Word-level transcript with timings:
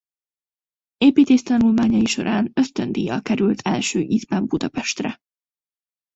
Építész 0.97 1.43
tanulmányai 1.43 2.05
során 2.05 2.51
ösztöndíjjal 2.53 3.21
került 3.21 3.61
első 3.61 3.99
ízben 3.99 4.45
Budapestre. 4.45 5.17